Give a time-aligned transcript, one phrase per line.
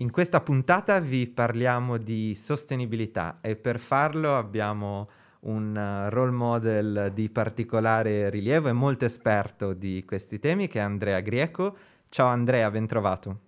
[0.00, 7.10] In questa puntata vi parliamo di sostenibilità e per farlo abbiamo un uh, role model
[7.12, 11.76] di particolare rilievo e molto esperto di questi temi che è Andrea Grieco.
[12.08, 13.40] Ciao Andrea, ben trovato.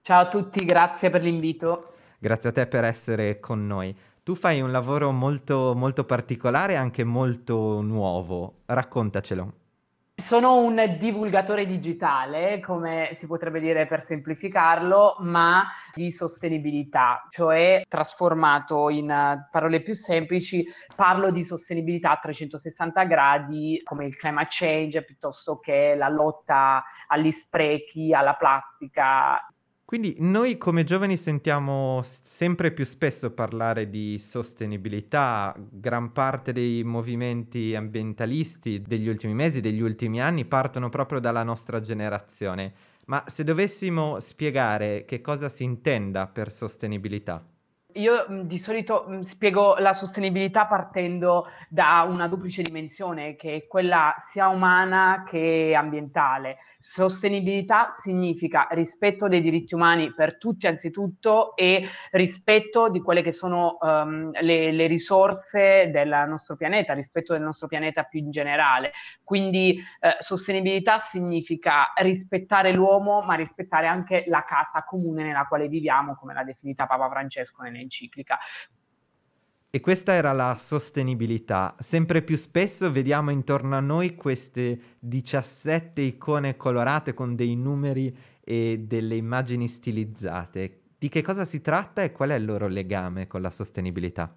[0.00, 1.94] Ciao a tutti, grazie per l'invito.
[2.20, 3.92] Grazie a te per essere con noi.
[4.22, 8.58] Tu fai un lavoro molto, molto particolare e anche molto nuovo.
[8.66, 9.52] Raccontacelo.
[10.20, 18.88] Sono un divulgatore digitale, come si potrebbe dire per semplificarlo, ma di sostenibilità, cioè trasformato
[18.90, 25.60] in parole più semplici, parlo di sostenibilità a 360 gradi, come il climate change, piuttosto
[25.60, 29.40] che la lotta agli sprechi, alla plastica,
[29.88, 37.74] quindi noi come giovani sentiamo sempre più spesso parlare di sostenibilità, gran parte dei movimenti
[37.74, 42.74] ambientalisti degli ultimi mesi, degli ultimi anni partono proprio dalla nostra generazione.
[43.06, 47.42] Ma se dovessimo spiegare che cosa si intenda per sostenibilità?
[47.98, 54.46] Io di solito spiego la sostenibilità partendo da una duplice dimensione che è quella sia
[54.46, 56.58] umana che ambientale.
[56.78, 63.78] Sostenibilità significa rispetto dei diritti umani per tutti anzitutto e rispetto di quelle che sono
[63.80, 68.92] um, le, le, risorse del nostro pianeta, rispetto del nostro pianeta più in generale.
[69.24, 76.14] Quindi eh, sostenibilità significa rispettare l'uomo ma rispettare anche la casa comune nella quale viviamo,
[76.14, 78.38] come l'ha definita Papa Francesco nelle enciclica.
[79.70, 81.74] E questa era la sostenibilità.
[81.78, 88.84] Sempre più spesso vediamo intorno a noi queste 17 icone colorate con dei numeri e
[88.86, 90.80] delle immagini stilizzate.
[90.96, 94.34] Di che cosa si tratta e qual è il loro legame con la sostenibilità?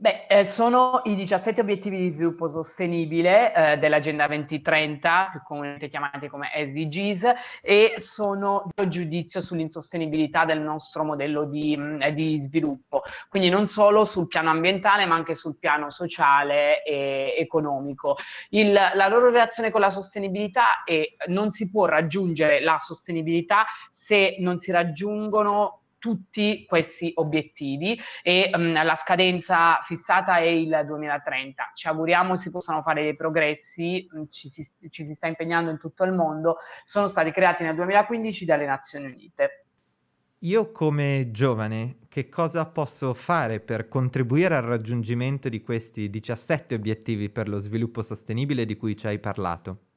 [0.00, 6.28] Beh, eh, sono i 17 obiettivi di sviluppo sostenibile eh, dell'Agenda 2030, più comunemente chiamati
[6.28, 13.02] come SDGs, e sono il giudizio sull'insostenibilità del nostro modello di, mm, di, sviluppo.
[13.28, 18.18] Quindi non solo sul piano ambientale, ma anche sul piano sociale e economico.
[18.50, 24.36] Il, la loro relazione con la sostenibilità è non si può raggiungere la sostenibilità se
[24.38, 31.72] non si raggiungono tutti questi obiettivi e um, la scadenza fissata è il 2030.
[31.74, 35.78] Ci auguriamo si possano fare dei progressi, mm, ci si, ci si sta impegnando in
[35.78, 39.64] tutto il mondo, sono stati creati nel 2015 dalle Nazioni Unite.
[40.42, 47.28] Io come giovane che cosa posso fare per contribuire al raggiungimento di questi 17 obiettivi
[47.28, 49.87] per lo sviluppo sostenibile di cui ci hai parlato?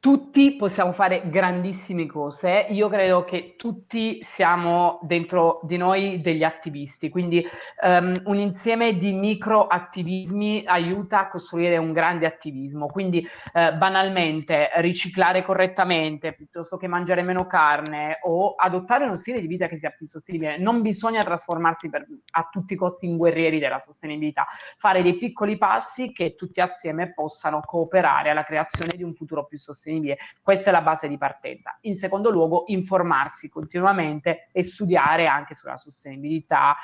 [0.00, 2.66] Tutti possiamo fare grandissime cose.
[2.70, 7.46] Io credo che tutti siamo dentro di noi degli attivisti, quindi
[7.82, 12.86] um, un insieme di micro attivismi aiuta a costruire un grande attivismo.
[12.86, 13.18] Quindi
[13.52, 19.68] uh, banalmente riciclare correttamente piuttosto che mangiare meno carne o adottare uno stile di vita
[19.68, 20.56] che sia più sostenibile.
[20.56, 24.46] Non bisogna trasformarsi per, a tutti i costi in guerrieri della sostenibilità,
[24.78, 29.58] fare dei piccoli passi che tutti assieme possano cooperare alla creazione di un futuro più
[29.58, 30.18] sostenibile sostenibile.
[30.40, 31.76] Questa è la base di partenza.
[31.82, 36.76] In secondo luogo, informarsi continuamente e studiare anche sulla sostenibilità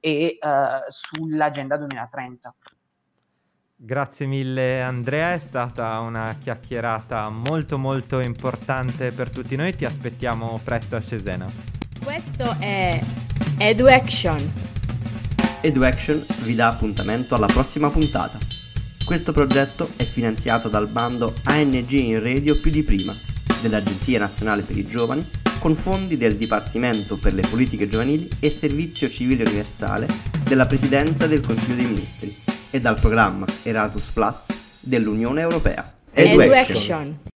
[0.00, 0.48] e uh,
[0.88, 2.54] sull'agenda 2030.
[3.76, 10.58] Grazie mille Andrea, è stata una chiacchierata molto molto importante per tutti noi, ti aspettiamo
[10.62, 11.50] presto a Cesena.
[12.02, 12.98] Questo è
[13.58, 14.52] EduAction.
[15.60, 18.43] EduAction vi dà appuntamento alla prossima puntata.
[19.04, 23.14] Questo progetto è finanziato dal bando ANG in Radio più di prima
[23.60, 25.28] dell'Agenzia Nazionale per i Giovani
[25.58, 30.06] con fondi del Dipartimento per le Politiche Giovanili e Servizio Civile Universale
[30.44, 32.34] della Presidenza del Consiglio dei Ministri
[32.70, 34.46] e dal programma Erasmus Plus
[34.80, 35.92] dell'Unione Europea.
[36.10, 37.32] Education.